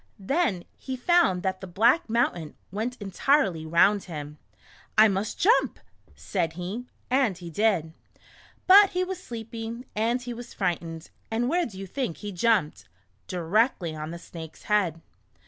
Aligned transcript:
Then 0.17 0.65
he 0.75 0.97
found 0.97 1.43
that 1.43 1.61
the 1.61 1.67
"black 1.67 2.09
mountain" 2.09 2.55
went 2.71 2.97
entirely 2.99 3.67
round 3.67 4.05
him. 4.05 4.39
"I 4.97 5.07
must 5.07 5.37
jump," 5.37 5.79
said 6.15 6.53
he, 6.53 6.87
and 7.11 7.37
he 7.37 7.51
did. 7.51 7.93
But 8.65 8.89
he 8.97 9.03
was 9.03 9.21
sleepy, 9.21 9.85
and 9.95 10.19
he 10.19 10.33
was 10.33 10.55
frightened, 10.55 11.11
and 11.29 11.47
where 11.47 11.67
do 11.67 11.77
you 11.77 11.85
think 11.85 12.17
he 12.17 12.31
jumped? 12.31 12.89
Directly 13.27 13.95
on 13.95 14.09
the 14.09 14.17
Snake's 14.17 14.63
head 14.63 15.01